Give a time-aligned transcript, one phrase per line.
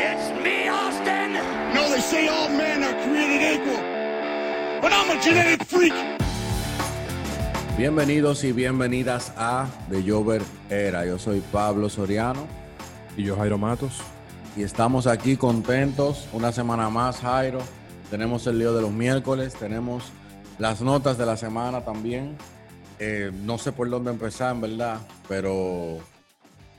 [0.00, 1.32] It's me, Austin!
[1.74, 3.82] No, they say all men are created equal.
[4.80, 5.92] But I'm a genetic freak.
[7.76, 11.04] Bienvenidos y bienvenidas a The Jover Era.
[11.04, 12.46] Yo soy Pablo Soriano
[13.16, 14.00] Y yo, Jairo Matos.
[14.56, 16.28] y estamos aquí contentos.
[16.32, 17.58] Una semana más, Jairo.
[18.10, 20.04] Tenemos el lío de los miércoles, tenemos
[20.58, 22.36] las notas de la semana también.
[23.00, 25.98] Eh, no sé por dónde empezar, en verdad, pero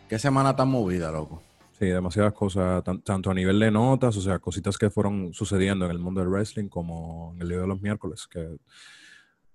[0.08, 1.42] qué semana tan movida, loco.
[1.80, 5.86] Sí, demasiadas cosas, tan- tanto a nivel de notas, o sea, cositas que fueron sucediendo
[5.86, 8.57] en el mundo del wrestling, como en el día de los miércoles, que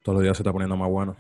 [0.03, 1.17] todos los días se está poniendo más bueno.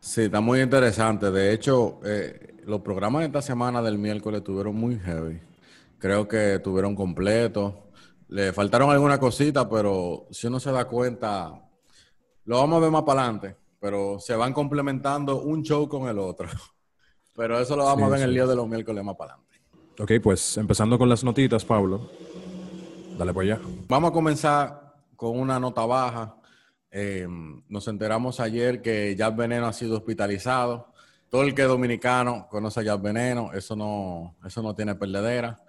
[0.00, 1.30] Sí, está muy interesante.
[1.30, 5.40] De hecho, eh, los programas de esta semana del miércoles tuvieron muy heavy.
[5.98, 7.74] Creo que tuvieron completos.
[8.28, 11.52] Le faltaron alguna cosita, pero si uno se da cuenta,
[12.46, 16.18] lo vamos a ver más para adelante, pero se van complementando un show con el
[16.18, 16.48] otro.
[17.36, 19.34] Pero eso lo vamos Sí, a ver en el lío de los miércoles más para
[19.34, 19.53] adelante.
[19.96, 22.10] Ok, pues empezando con las notitas, Pablo.
[23.16, 23.60] Dale pues ya.
[23.86, 26.34] Vamos a comenzar con una nota baja.
[26.90, 27.28] Eh,
[27.68, 30.92] nos enteramos ayer que Jack Veneno ha sido hospitalizado.
[31.30, 33.52] Todo el que es dominicano conoce a Jack Veneno.
[33.52, 35.62] Eso no, eso no tiene perdedera.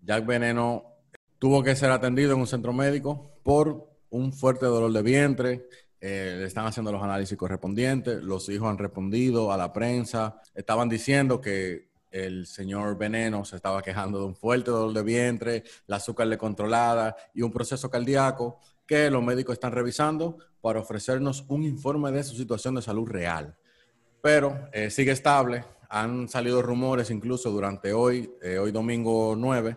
[0.00, 0.84] Jack Veneno
[1.40, 5.68] tuvo que ser atendido en un centro médico por un fuerte dolor de vientre.
[6.00, 8.22] Eh, le están haciendo los análisis correspondientes.
[8.22, 10.40] Los hijos han respondido a la prensa.
[10.54, 15.64] Estaban diciendo que el señor Veneno se estaba quejando de un fuerte dolor de vientre,
[15.86, 21.64] la azúcar controlada y un proceso cardíaco que los médicos están revisando para ofrecernos un
[21.64, 23.56] informe de su situación de salud real.
[24.20, 25.64] Pero eh, sigue estable.
[25.88, 29.76] Han salido rumores incluso durante hoy, eh, hoy domingo 9,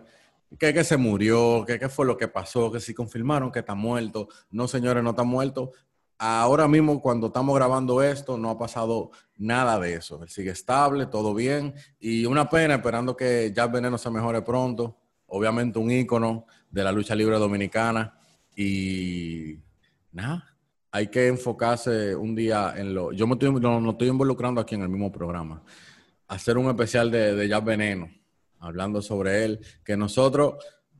[0.59, 3.75] que, que se murió, que qué fue lo que pasó, que si confirmaron que está
[3.75, 4.27] muerto.
[4.51, 5.71] No, señores, no está muerto.
[6.17, 10.23] Ahora mismo, cuando estamos grabando esto, no ha pasado nada de eso.
[10.23, 11.73] Él sigue estable, todo bien.
[11.99, 14.97] Y una pena, esperando que Jack Veneno se mejore pronto.
[15.27, 18.17] Obviamente un ícono de la lucha libre dominicana.
[18.55, 19.59] Y
[20.11, 20.57] nada,
[20.91, 23.11] hay que enfocarse un día en lo...
[23.11, 25.63] Yo me estoy, no, estoy involucrando aquí en el mismo programa.
[26.27, 28.09] Hacer un especial de, de Jack Veneno,
[28.59, 29.59] hablando sobre él.
[29.83, 30.55] Que nosotros,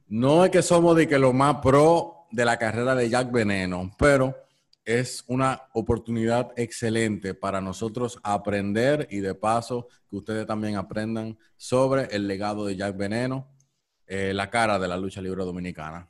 [0.07, 3.91] no es que somos de que lo más pro de la carrera de Jack Veneno,
[3.97, 4.44] pero
[4.85, 12.03] es una oportunidad excelente para nosotros aprender y de paso que ustedes también aprendan sobre
[12.16, 13.47] el legado de Jack Veneno,
[14.06, 16.07] eh, la cara de la lucha libre dominicana.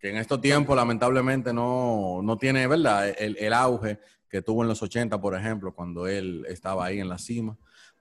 [0.00, 3.08] Que en estos tiempos lamentablemente no, no tiene, ¿verdad?
[3.16, 7.08] El, el auge que tuvo en los 80, por ejemplo, cuando él estaba ahí en
[7.08, 7.56] la cima.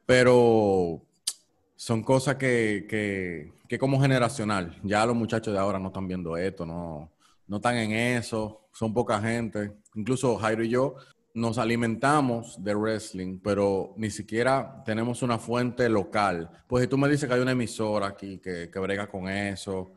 [0.08, 1.06] Pero
[1.76, 6.36] son cosas que, que, que como generacional, ya los muchachos de ahora no están viendo
[6.36, 7.12] esto, no,
[7.48, 9.72] no están en eso, son poca gente.
[9.96, 10.96] Incluso Jairo y yo
[11.34, 16.50] nos alimentamos de wrestling, pero ni siquiera tenemos una fuente local.
[16.68, 19.94] Pues si tú me dices que hay una emisora aquí que, que brega con eso,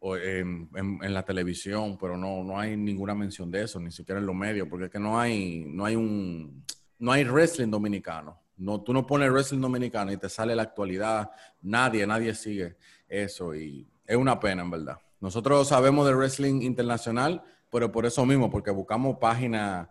[0.00, 0.68] o en,
[1.00, 4.68] la televisión, pero no, no hay ninguna mención de eso, ni siquiera en los medios,
[4.68, 6.64] porque es que no hay, no hay un,
[6.98, 8.40] no hay wrestling dominicano.
[8.58, 11.30] No, tú no pones wrestling dominicano y te sale la actualidad.
[11.62, 12.76] Nadie, nadie sigue
[13.08, 14.98] eso y es una pena, en verdad.
[15.20, 19.88] Nosotros sabemos de wrestling internacional, pero por eso mismo, porque buscamos páginas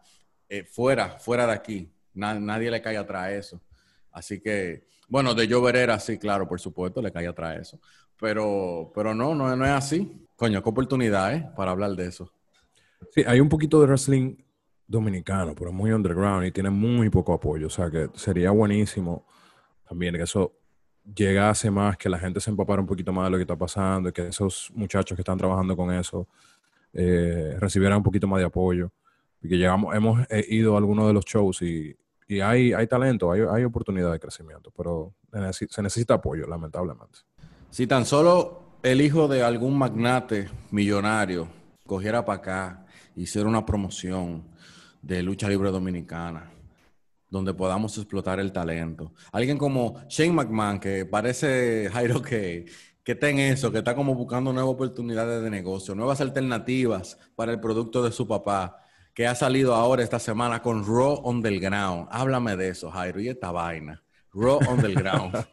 [0.50, 1.92] eh, fuera, fuera de aquí.
[2.14, 3.62] Na- nadie le cae atrás eso.
[4.12, 7.80] Así que, bueno, de yo Verera, sí, claro, por supuesto, le cae atrás eso.
[8.20, 10.26] Pero, pero no, no, no es así.
[10.36, 11.50] Coño, qué oportunidad, ¿eh?
[11.56, 12.32] Para hablar de eso.
[13.12, 14.36] Sí, hay un poquito de wrestling
[14.88, 17.68] dominicano, pero muy underground y tiene muy poco apoyo.
[17.68, 19.26] O sea, que sería buenísimo
[19.88, 20.54] también que eso
[21.04, 24.10] llegase más, que la gente se empapara un poquito más de lo que está pasando
[24.10, 26.28] y que esos muchachos que están trabajando con eso
[26.96, 28.92] eh, recibieran un poquito más de apoyo.
[29.40, 31.96] Porque llegamos, hemos eh, ido a algunos de los shows y,
[32.28, 35.14] y hay, hay talento, hay, hay oportunidad de crecimiento, pero
[35.52, 37.20] se necesita apoyo, lamentablemente.
[37.70, 41.48] Si tan solo el hijo de algún magnate millonario
[41.86, 42.86] cogiera para acá,
[43.16, 44.44] hiciera una promoción
[45.02, 46.52] de lucha libre dominicana,
[47.30, 49.14] donde podamos explotar el talento.
[49.32, 52.66] Alguien como Shane McMahon, que parece, Jairo, que,
[53.06, 57.52] que está en eso, que está como buscando nuevas oportunidades de negocio, nuevas alternativas para
[57.52, 58.82] el producto de su papá,
[59.14, 62.08] que ha salido ahora esta semana con Raw on the Ground.
[62.10, 64.04] Háblame de eso, Jairo, y esta vaina.
[64.34, 65.36] Raw on the Ground.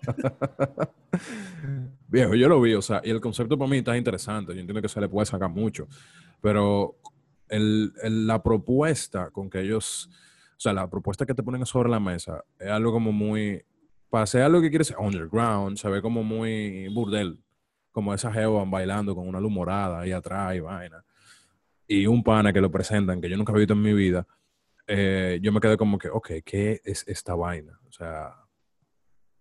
[2.08, 4.54] Viejo, yo lo vi, o sea, y el concepto para mí está interesante.
[4.54, 5.86] Yo entiendo que se le puede sacar mucho,
[6.40, 6.96] pero
[7.50, 10.08] la propuesta con que ellos,
[10.56, 13.62] o sea, la propuesta que te ponen sobre la mesa es algo como muy,
[14.12, 17.42] para hacer algo que quieres ser underground, se ve como muy burdel,
[17.90, 21.02] como esa jeva bailando con una luz morada ahí atrás y vaina.
[21.86, 24.26] Y un pana que lo presentan, que yo nunca he visto en mi vida,
[24.86, 27.80] eh, yo me quedé como que, ok, ¿qué es esta vaina?
[27.88, 28.34] O sea,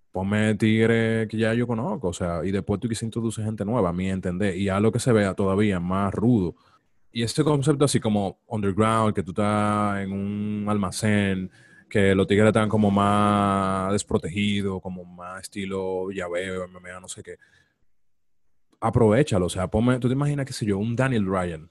[0.09, 3.89] ponme tigre que ya yo conozco, o sea, y después tú quieres introducir gente nueva,
[3.89, 6.55] a mi entender, y a lo que se vea todavía más rudo.
[7.11, 11.51] Y este concepto así como underground, que tú estás en un almacén,
[11.91, 17.37] que los tigres están como más desprotegidos, como más estilo llaveo, MMA, no sé qué.
[18.79, 21.69] Aprovechalo, o sea, ponme, tú te imaginas, qué sé yo, un Daniel Ryan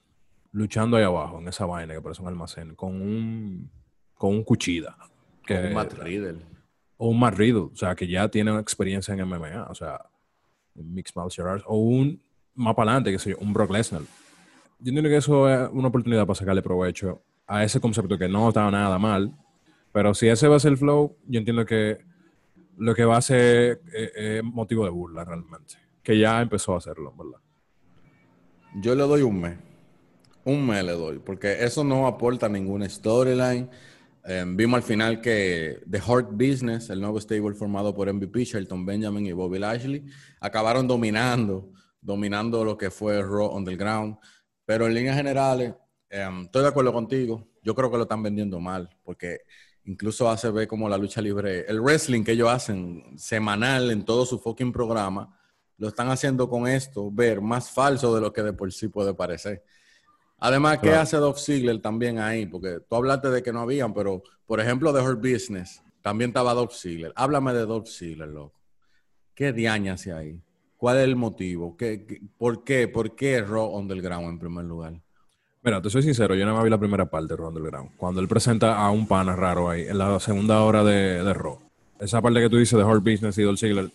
[0.53, 3.71] luchando ahí abajo, en esa vaina que parece un almacén, con un,
[4.15, 4.95] con un cuchida.
[5.47, 6.39] Que, un Matt Riddle.
[6.99, 10.03] O un Matt Riddle, o sea, que ya tiene experiencia en MMA, o sea,
[10.75, 11.65] Mixed Martial Arts.
[11.67, 12.21] O un,
[12.55, 14.03] más para adelante, qué sé yo, un Brock Lesnar.
[14.03, 18.49] Yo entiendo que eso es una oportunidad para sacarle provecho a ese concepto que no
[18.49, 19.35] está nada mal,
[19.93, 21.99] pero si ese va a ser el flow, yo entiendo que
[22.77, 25.75] lo que va a ser es motivo de burla realmente.
[26.03, 27.41] Que ya empezó a hacerlo, ¿verdad?
[28.77, 29.59] Yo le doy un mes.
[30.45, 33.69] Un mes le doy, porque eso no aporta ninguna storyline.
[34.25, 38.87] Eh, vimos al final que The Heart Business, el nuevo stable formado por MVP, Shelton
[38.87, 40.05] Benjamin y Bobby Lashley,
[40.41, 44.17] acabaron dominando, dominando lo que fue Raw Underground.
[44.65, 45.75] Pero en líneas generales,
[46.09, 47.49] eh, estoy de acuerdo contigo.
[47.63, 49.41] Yo creo que lo están vendiendo mal, porque
[49.91, 54.25] incluso hace ver como la lucha libre, el wrestling que ellos hacen semanal en todo
[54.25, 55.37] su fucking programa,
[55.79, 59.15] lo están haciendo con esto ver más falso de lo que de por sí puede
[59.15, 59.65] parecer.
[60.39, 62.47] Además, ¿qué hace Doc Ziggler también ahí?
[62.47, 66.55] Porque tú hablaste de que no habían, pero por ejemplo, de Her Business, también estaba
[66.55, 67.13] Doc Ziggler.
[67.17, 68.61] Háblame de Doc Ziggler, loco.
[69.35, 70.41] ¿Qué diaña hace ahí?
[70.77, 71.77] ¿Cuál es el motivo?
[71.77, 72.87] ¿Qué, por qué?
[72.87, 75.01] ¿Por qué Raw Underground en primer lugar?
[75.63, 77.91] Mira, te soy sincero, yo no me vi la primera parte de Raw Underground.
[77.97, 81.59] Cuando él presenta a un pana raro ahí, en la segunda hora de, de Raw.
[81.99, 83.91] Esa parte que tú dices de Hard Business y Dolph Ziggler,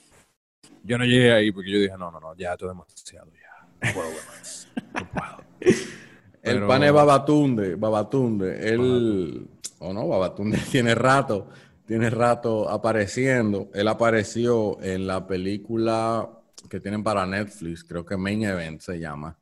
[0.83, 3.87] yo no llegué ahí porque yo dije, no, no, no, ya esto es demasiado, ya.
[3.87, 4.67] No puedo ver más.
[4.93, 5.45] No puedo.
[6.43, 8.69] El pana es Babatunde, Babatunde.
[8.69, 9.47] Él,
[9.79, 11.49] o no, Babatunde tiene rato,
[11.87, 13.71] tiene rato apareciendo.
[13.73, 16.29] Él apareció en la película
[16.69, 19.35] que tienen para Netflix, creo que Main Event se llama.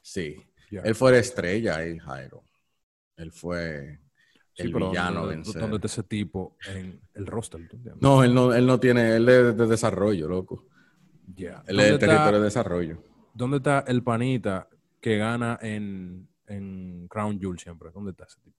[0.00, 0.36] Sí.
[0.70, 2.44] Él fue la estrella ahí, Jairo.
[3.16, 4.00] Él fue
[4.56, 7.60] el villano ¿dónde, ¿Dónde está ese tipo en el roster?
[8.00, 10.66] No, él no, él no tiene, él es de desarrollo, loco.
[11.34, 11.62] Ya.
[11.66, 13.02] Él es de territorio de desarrollo.
[13.34, 14.68] ¿Dónde está el panita
[15.00, 17.90] que gana en, en Crown Jewel siempre?
[17.92, 18.56] ¿Dónde está ese tipo?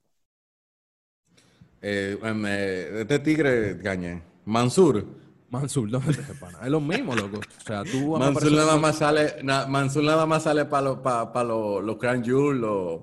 [1.81, 4.21] Eh, eh, este tigre, gañé.
[4.45, 5.05] Mansur.
[5.49, 6.59] Mansur, ¿dónde está ese pana?
[6.63, 7.37] Es lo mismo, loco.
[7.37, 11.31] O sea, tú Mansur nada, más sale, na, Mansur nada más sale para los pa,
[11.31, 13.01] pa lo, lo Jewel, los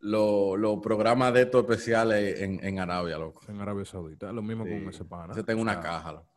[0.00, 3.42] lo, lo programas de estos especiales en, en, Arabia, loco.
[3.48, 4.28] En Arabia Saudita.
[4.28, 4.70] Es lo mismo sí.
[4.70, 5.32] con ese pana.
[5.32, 6.28] Ese tengo o una caja, loco.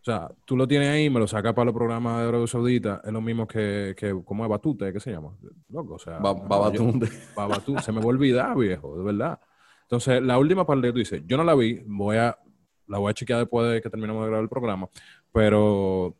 [0.00, 3.00] O sea, tú lo tienes ahí, me lo sacas para los programas de Arabia Saudita,
[3.02, 4.92] es lo mismo que, que ¿cómo es Batute?
[4.92, 5.34] ¿Qué se llama?
[5.70, 6.18] Loco, o sea.
[6.18, 7.08] Babatunde.
[7.34, 7.80] Babatunde.
[7.80, 9.40] se me va a olvidar, viejo, de verdad.
[9.82, 12.38] Entonces, la última parte que tú dices, yo no la vi, voy a,
[12.86, 14.88] la voy a chequear después de que terminemos de grabar el programa,
[15.32, 16.16] pero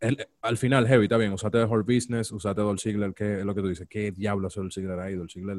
[0.00, 3.44] el, al final, heavy, está bien, usate de Whole Business, usate Dolph Ziggler, ¿qué es
[3.44, 3.86] lo que tú dices?
[3.88, 5.14] ¿Qué diablo hace Dolph Ziggler ahí?
[5.14, 5.58] Dolph Ziggler,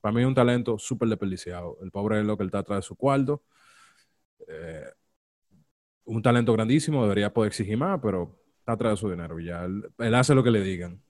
[0.00, 1.78] para mí es un talento súper desperdiciado.
[1.80, 3.42] El pobre es lo que él está atrás de su cuarto.
[4.46, 4.84] Eh,
[6.04, 10.14] un talento grandísimo, debería poder exigir más, pero está atrás de su dinero ya él,
[10.14, 11.00] hace lo que le digan.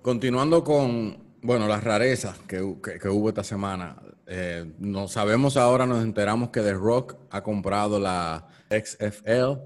[0.00, 2.58] Continuando con, bueno, las rarezas que,
[3.00, 7.98] que, hubo esta semana, eh, no sabemos ahora, nos enteramos que The Rock ha comprado
[7.98, 9.60] la XFL,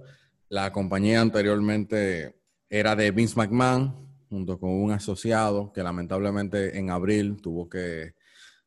[0.48, 7.38] la compañía anteriormente era de Vince McMahon, junto con un asociado que lamentablemente en abril
[7.42, 8.14] tuvo que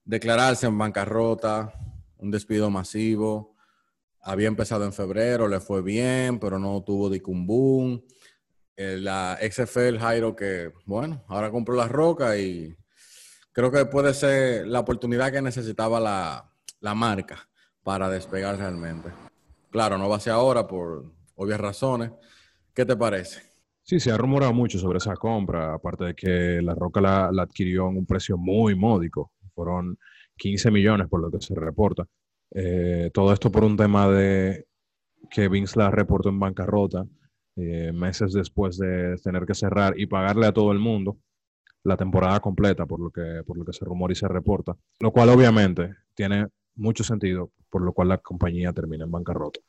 [0.03, 1.73] declararse en bancarrota,
[2.17, 3.55] un despido masivo
[4.25, 8.03] había empezado en febrero, le fue bien, pero no tuvo dicumbún.
[8.75, 12.75] Eh, la XFL Jairo que, bueno, ahora compró la roca y
[13.55, 17.47] creo que puede ser la oportunidad que necesitaba la, la marca
[17.83, 19.09] para despegar realmente.
[19.71, 22.11] Claro, no va a ser ahora por obvias razones.
[22.73, 23.41] ¿Qué te parece?
[23.81, 27.89] Sí, se ha rumorado mucho sobre esa compra, aparte de que la roca la, adquirió
[27.89, 29.31] en un precio muy módico.
[29.53, 29.97] Fueron
[30.35, 32.05] 15 millones por lo que se reporta.
[32.51, 34.67] Eh, todo esto por un tema de
[35.29, 37.05] que Vince la reportó en bancarrota
[37.55, 41.17] eh, meses después de tener que cerrar y pagarle a todo el mundo
[41.85, 45.11] la temporada completa, por lo que, por lo que se rumora y se reporta, lo
[45.11, 49.59] cual obviamente tiene mucho sentido, por lo cual la compañía termina en bancarrota.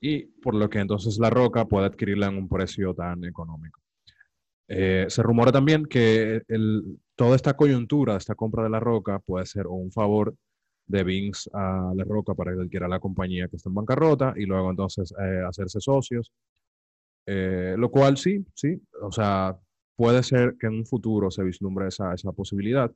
[0.00, 3.80] Y por lo que entonces La Roca puede adquirirla en un precio tan económico.
[4.68, 9.46] Eh, se rumora también que el, toda esta coyuntura, esta compra de La Roca, puede
[9.46, 10.34] ser un favor
[10.86, 14.44] de Vince a La Roca para que adquiera la compañía que está en bancarrota y
[14.44, 16.30] luego entonces eh, hacerse socios.
[17.26, 19.56] Eh, lo cual sí, sí, o sea,
[20.00, 22.90] puede ser que en un futuro se vislumbre esa, esa posibilidad.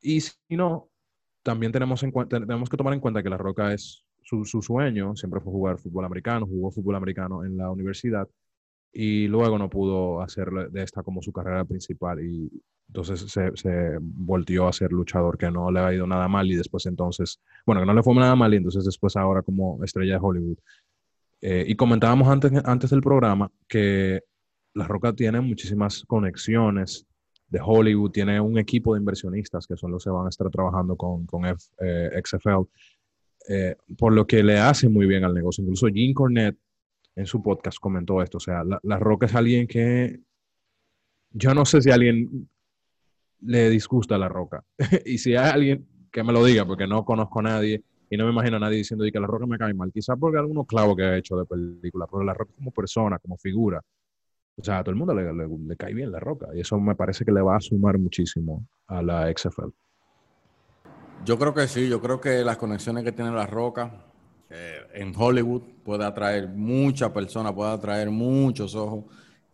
[0.00, 0.88] Y si no,
[1.42, 5.14] también tenemos, en tenemos que tomar en cuenta que La Roca es su, su sueño
[5.14, 8.26] siempre fue jugar fútbol americano, jugó fútbol americano en la universidad
[8.94, 12.50] y luego no pudo hacer de esta como su carrera principal y
[12.88, 16.86] entonces se, se, a ser luchador que no le ha ido nada mal y después
[16.86, 20.20] entonces, bueno, que no le fue nada mal y entonces después ahora como estrella de
[20.22, 20.58] Hollywood.
[21.42, 24.22] Eh, y comentábamos antes, antes del programa que
[24.74, 27.06] La Roca tiene muchísimas conexiones
[27.48, 30.96] de Hollywood, tiene un equipo de inversionistas que son los que van a estar trabajando
[30.96, 32.62] con, con eh, XFL,
[33.48, 35.62] eh, por lo que le hace muy bien al negocio.
[35.62, 36.58] Incluso Jim Cornette
[37.16, 38.38] en su podcast comentó esto.
[38.38, 40.20] O sea, la, Roca es alguien que
[41.32, 42.48] yo no sé si a alguien
[43.40, 44.64] le disgusta La Roca.
[45.04, 48.24] y si hay alguien que me lo diga, porque no conozco a nadie y no
[48.24, 49.92] me imagino a nadie diciendo que La Roca me cae mal.
[49.92, 53.36] Quizás porque algunos clavos que ha hecho de película, pero La Roca como persona, como
[53.36, 53.82] figura.
[54.60, 56.48] O sea, a todo el mundo le, cae bien La Roca.
[56.54, 59.70] Y eso me parece que le va a sumar muchísimo a la XFL.
[61.24, 64.04] Yo creo que sí, yo creo que las conexiones que tiene La Roca
[64.50, 69.04] eh, en Hollywood puede atraer muchas personas, puede atraer muchos ojos.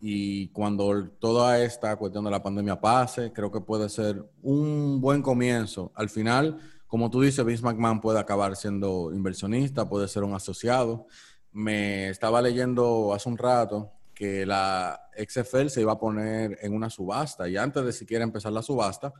[0.00, 5.22] Y cuando toda esta cuestión de la pandemia pase, creo que puede ser un buen
[5.22, 5.92] comienzo.
[5.94, 11.06] Al final, como tú dices, Vince McMahon puede acabar siendo inversionista, puede ser un asociado.
[11.52, 16.90] Me estaba leyendo hace un rato que la XFL se iba a poner en una
[16.90, 19.12] subasta y antes de siquiera empezar la subasta,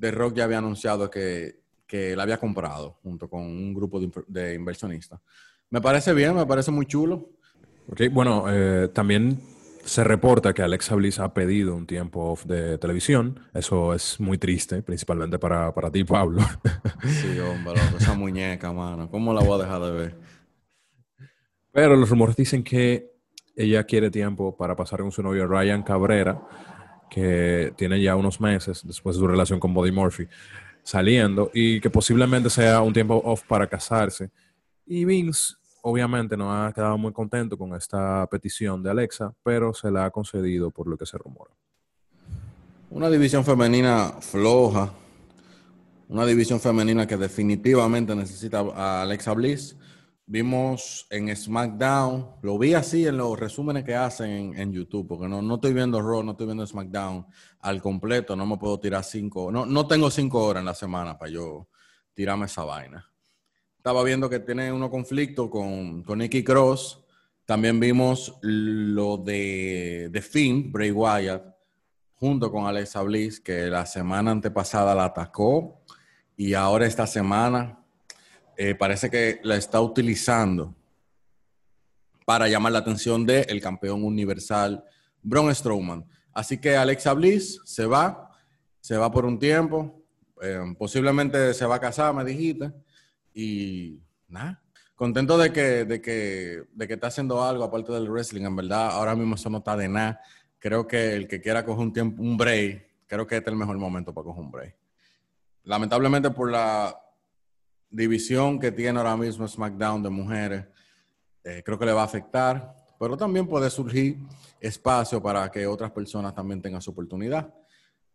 [0.00, 4.54] The Rock ya había anunciado que que la había comprado junto con un grupo de,
[4.54, 5.20] inversionistas.
[5.70, 7.30] Me parece bien, me parece muy chulo.
[7.90, 9.40] Ok, bueno, eh, también
[9.84, 13.40] se reporta que Alexa Bliss ha pedido un tiempo off de televisión.
[13.54, 16.42] Eso es muy triste, principalmente para, para ti, Pablo.
[17.02, 19.10] Sí, hombre, esa muñeca, mano.
[19.10, 20.16] ¿Cómo la voy a dejar de ver?
[21.72, 23.17] Pero los rumores dicen que
[23.58, 26.40] ella quiere tiempo para pasar con su novio Ryan Cabrera,
[27.10, 30.28] que tiene ya unos meses después de su relación con Body Murphy
[30.84, 34.30] saliendo y que posiblemente sea un tiempo off para casarse.
[34.86, 39.90] Y Vince obviamente no ha quedado muy contento con esta petición de Alexa, pero se
[39.90, 41.50] la ha concedido por lo que se rumora.
[42.90, 44.92] Una división femenina floja,
[46.08, 49.76] una división femenina que definitivamente necesita a Alexa Bliss
[50.30, 55.40] Vimos en SmackDown, lo vi así en los resúmenes que hacen en, YouTube, porque no,
[55.40, 57.26] no estoy viendo Raw, no estoy viendo SmackDown
[57.60, 61.16] al completo, no me puedo tirar cinco, no, no tengo cinco horas en la semana
[61.16, 61.68] para yo
[62.12, 63.10] tirarme esa vaina.
[63.78, 67.02] Estaba viendo que tiene uno conflicto con, con Nikki Cross,
[67.46, 71.42] también vimos lo de, de Finn, Bray Wyatt,
[72.16, 75.80] junto con Alexa Bliss, que la semana antepasada la atacó
[76.36, 77.77] y ahora esta semana
[78.60, 80.74] eh, parece que la está utilizando
[82.26, 84.82] para llamar la atención del el campeón universal
[85.22, 86.04] Braun Strowman.
[86.32, 88.32] Así que Alexa Bliss se va,
[88.80, 90.02] se va por un tiempo,
[90.42, 92.72] eh, posiblemente se va a casar, me dijiste,
[93.32, 94.60] y nada,
[94.96, 98.90] contento de que, de, que, de que está haciendo algo aparte del wrestling, en verdad,
[98.90, 100.20] ahora mismo eso no está de nada.
[100.58, 103.58] Creo que el que quiera coger un tiempo, un break, creo que este es el
[103.58, 104.76] mejor momento para coger un break.
[105.62, 107.04] Lamentablemente por la
[107.90, 110.64] división que tiene ahora mismo SmackDown de mujeres,
[111.44, 114.18] eh, creo que le va a afectar, pero también puede surgir
[114.60, 117.52] espacio para que otras personas también tengan su oportunidad.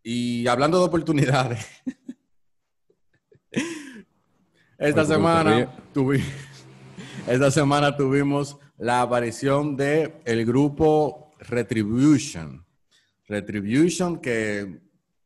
[0.03, 1.65] Y hablando de oportunidades,
[4.77, 5.73] esta semana,
[7.27, 12.65] esta semana tuvimos la aparición de el grupo Retribution.
[13.27, 14.81] Retribution, que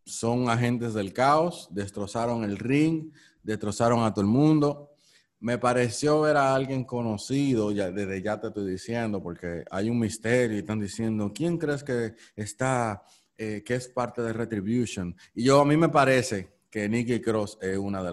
[0.05, 3.11] son agentes del caos, destrozaron el ring,
[3.47, 4.91] destrozaron a todo el mundo.
[5.39, 10.57] Me pareció ver a alguien conocido, desde ya te estoy diciendo, porque hay un misterio
[10.57, 13.03] y están diciendo, ¿quién crees que está,
[13.37, 15.15] eh, que es parte de Retribution?
[15.33, 18.11] Y yo, a mí me parece que Nicky Cross es una de,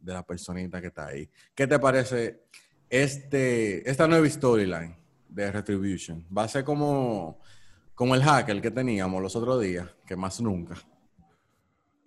[0.00, 1.28] de las personitas que está ahí.
[1.54, 2.44] ¿Qué te parece
[2.88, 4.96] este, esta nueva storyline
[5.28, 6.24] de Retribution?
[6.36, 7.40] Va a ser como,
[7.94, 10.76] como el hacker que teníamos los otros días, que más nunca.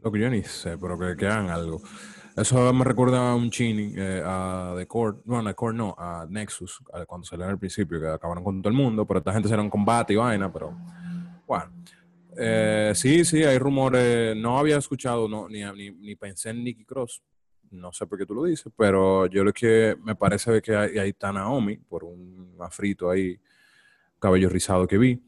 [0.01, 1.81] Lo que yo ni sé, pero que, que hagan algo.
[2.35, 6.25] Eso me recuerda a un chini, eh, a The Court, bueno, a Court no, a
[6.27, 9.55] Nexus, cuando salieron al principio, que acabaron con todo el mundo, pero esta gente se
[9.55, 10.75] un combate y vaina, pero
[11.45, 11.71] bueno.
[12.35, 15.61] Eh, sí, sí, hay rumores, no había escuchado, no, ni,
[15.91, 17.21] ni, pensé en Nicky Cross,
[17.69, 20.97] no sé por qué tú lo dices, pero yo lo que me parece que hay,
[20.97, 21.31] hay está
[21.87, 23.39] por un afrito ahí,
[24.17, 25.21] cabello rizado que vi,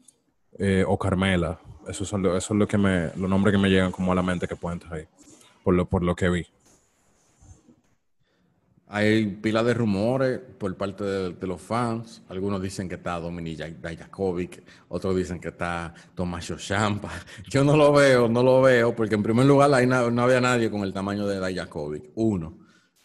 [0.58, 3.92] eh, o Carmela, esos son, eso es lo que me, los nombres que me llegan
[3.92, 5.06] como a la mente que pueden estar ahí,
[5.62, 6.46] por lo, por lo que vi.
[8.88, 12.22] Hay pila de rumores por parte de, los fans.
[12.28, 17.10] Algunos dicen que está Dominic Dajakovic, otros dicen que está Tomás Champa.
[17.50, 20.70] Yo no lo veo, no lo veo, porque en primer lugar ahí no, había nadie
[20.70, 22.58] con el tamaño de Dajakovic, uno.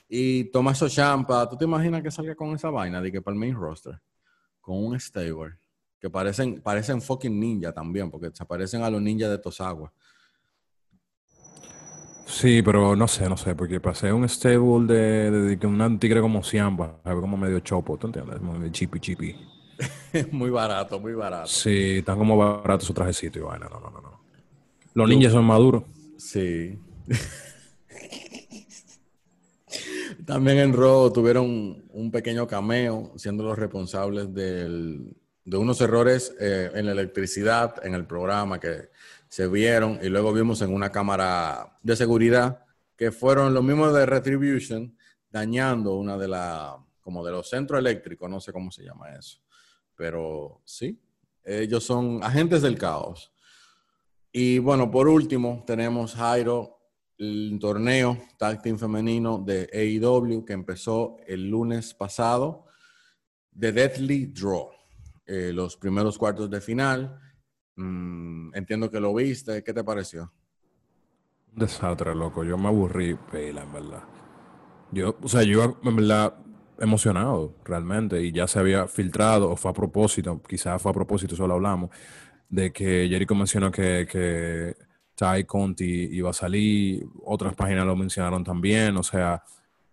[0.07, 3.39] Y Tomaso Champa, ¿tú te imaginas que salga con esa vaina de que para el
[3.39, 3.99] main roster?
[4.59, 5.55] Con un stable.
[5.99, 9.91] Que parecen, parecen fucking ninja también, porque se parecen a los ninjas de Tosagua.
[12.31, 16.21] Sí, pero no sé, no sé, porque pasé un stable de, de, de un tigre
[16.21, 18.39] como Siamba, como medio chopo, ¿tú entiendes?
[18.41, 19.35] Muy chipi chipi.
[20.31, 21.47] muy barato, muy barato.
[21.47, 24.21] Sí, están como baratos su trajecito y vaina, no, no, no, no.
[24.93, 25.83] Los ninjas son maduros.
[26.17, 26.79] Sí.
[30.25, 36.71] También en Raw tuvieron un pequeño cameo, siendo los responsables del, de unos errores eh,
[36.73, 38.89] en la electricidad en el programa que
[39.31, 42.65] se vieron y luego vimos en una cámara de seguridad
[42.97, 44.93] que fueron los mismos de Retribution
[45.29, 49.39] dañando una de la como de los centros eléctricos, no sé cómo se llama eso,
[49.95, 51.01] pero sí,
[51.45, 53.31] ellos son agentes del caos.
[54.33, 56.81] Y bueno, por último tenemos Jairo,
[57.17, 62.65] el torneo Tag Team femenino de AEW que empezó el lunes pasado,
[63.49, 64.71] de Deathly Draw,
[65.25, 67.30] eh, los primeros cuartos de final
[67.75, 69.63] Mm, entiendo que lo viste.
[69.63, 70.31] ¿Qué te pareció?
[71.53, 72.43] Un desastre, loco.
[72.43, 74.03] Yo me aburrí, pela, en verdad.
[74.91, 76.35] Yo, o sea, yo en verdad
[76.81, 81.35] emocionado realmente y ya se había filtrado o fue a propósito, quizás fue a propósito,
[81.35, 81.91] solo hablamos,
[82.49, 84.75] de que Jericho mencionó que, que
[85.15, 89.43] Ty Conti iba a salir, otras páginas lo mencionaron también, o sea,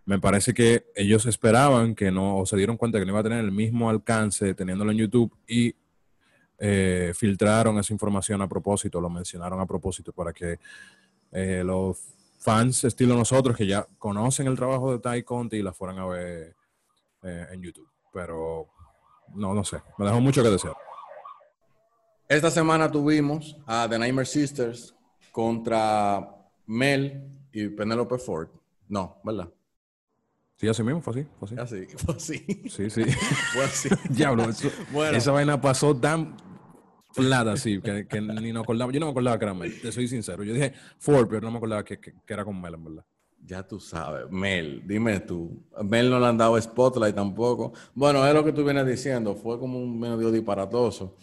[0.05, 3.23] me parece que ellos esperaban que no, o se dieron cuenta que no iba a
[3.23, 5.75] tener el mismo alcance teniéndolo en YouTube y
[6.59, 10.59] eh, filtraron esa información a propósito, lo mencionaron a propósito para que
[11.31, 11.97] eh, los
[12.39, 16.55] fans estilo nosotros que ya conocen el trabajo de Ty Conti la fueran a ver
[17.23, 17.89] eh, en YouTube.
[18.11, 18.67] Pero
[19.35, 20.75] no, no sé, me dejó mucho que desear.
[22.27, 24.93] Esta semana tuvimos a The Nightmare Sisters
[25.31, 26.29] contra
[26.65, 27.23] Mel
[27.53, 28.49] y Penelope Ford.
[28.87, 29.49] No, ¿verdad?
[30.57, 31.27] Sí, así mismo, fue así.
[31.39, 32.63] Fue así, fue así.
[32.69, 33.03] Sí, sí.
[33.53, 33.89] fue así.
[34.09, 34.45] Diablo,
[35.13, 36.48] esa vaina pasó tan
[37.15, 38.91] plata, sí, que, ni no acordaba.
[38.91, 40.43] Yo no me acordaba que era Mel, te soy sincero.
[40.43, 43.05] Yo dije Ford, pero no me acordaba que, que, era con Mel, en verdad.
[43.45, 45.65] Ya tú sabes, Mel, dime tú.
[45.83, 47.73] Mel no le han dado spotlight tampoco.
[47.93, 51.17] Bueno, es lo que tú vienes diciendo, fue como un medio disparatoso.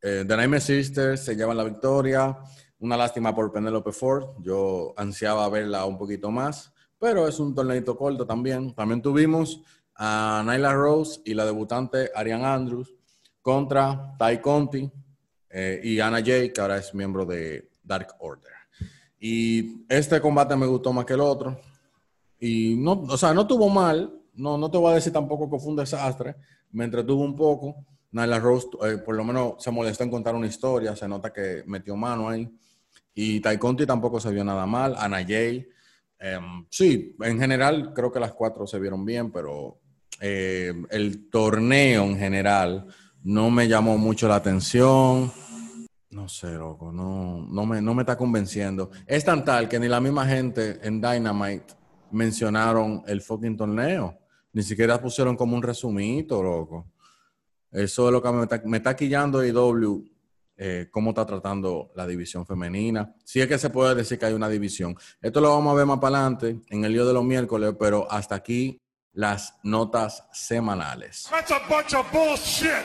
[0.00, 2.36] Eh, The Nightmare Sisters se llevan la victoria.
[2.78, 4.36] Una lástima por Penelope Ford.
[4.40, 8.74] Yo ansiaba verla un poquito más, pero es un torneito corto también.
[8.74, 9.62] También tuvimos
[9.94, 12.94] a Nyla Rose y la debutante Ariane Andrews
[13.40, 14.90] contra Ty Conti,
[15.56, 18.50] eh, y Anna Jay, que ahora es miembro de Dark Order.
[19.20, 21.60] Y este combate me gustó más que el otro.
[22.40, 24.12] Y no, o sea, no tuvo mal.
[24.34, 26.34] No, no te voy a decir tampoco que fue un desastre.
[26.72, 27.86] Me entretuvo un poco.
[28.10, 30.96] Nyla Rose, eh, por lo menos, se molestó en contar una historia.
[30.96, 32.50] Se nota que metió mano ahí.
[33.14, 34.96] Y Tai Conti tampoco se vio nada mal.
[34.98, 35.68] Anna Jay.
[36.18, 39.78] Em, sí, en general creo que las cuatro se vieron bien, pero
[40.20, 42.86] eh, el torneo en general
[43.22, 45.32] no me llamó mucho la atención.
[46.14, 48.88] No sé, loco, no, no, me, no me está convenciendo.
[49.04, 51.74] Es tan tal que ni la misma gente en Dynamite
[52.12, 54.16] mencionaron el fucking torneo.
[54.52, 56.86] Ni siquiera pusieron como un resumito, loco.
[57.72, 60.04] Eso es lo que me está, me está quillando IW,
[60.56, 63.12] eh, cómo está tratando la división femenina.
[63.24, 64.96] Si es que se puede decir que hay una división.
[65.20, 68.08] Esto lo vamos a ver más para adelante en el día de los miércoles, pero
[68.08, 68.80] hasta aquí
[69.14, 71.26] las notas semanales.
[71.28, 72.84] That's a bunch of bullshit.